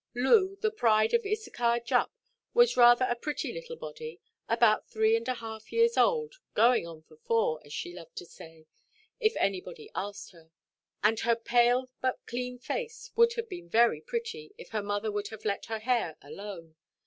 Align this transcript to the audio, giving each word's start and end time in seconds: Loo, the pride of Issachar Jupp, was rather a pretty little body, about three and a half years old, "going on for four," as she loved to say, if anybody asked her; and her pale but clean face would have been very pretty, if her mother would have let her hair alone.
Loo, 0.15 0.57
the 0.59 0.71
pride 0.71 1.13
of 1.13 1.27
Issachar 1.27 1.79
Jupp, 1.81 2.11
was 2.55 2.75
rather 2.75 3.05
a 3.07 3.15
pretty 3.15 3.53
little 3.53 3.75
body, 3.75 4.19
about 4.49 4.89
three 4.89 5.15
and 5.15 5.27
a 5.27 5.35
half 5.35 5.71
years 5.71 5.95
old, 5.95 6.37
"going 6.55 6.87
on 6.87 7.03
for 7.03 7.17
four," 7.17 7.61
as 7.63 7.71
she 7.71 7.93
loved 7.93 8.15
to 8.15 8.25
say, 8.25 8.65
if 9.19 9.35
anybody 9.35 9.91
asked 9.93 10.31
her; 10.31 10.49
and 11.03 11.19
her 11.19 11.35
pale 11.35 11.91
but 12.01 12.17
clean 12.25 12.57
face 12.57 13.11
would 13.15 13.33
have 13.33 13.47
been 13.47 13.69
very 13.69 14.01
pretty, 14.01 14.55
if 14.57 14.69
her 14.69 14.81
mother 14.81 15.11
would 15.11 15.27
have 15.27 15.45
let 15.45 15.65
her 15.67 15.77
hair 15.77 16.17
alone. 16.23 16.75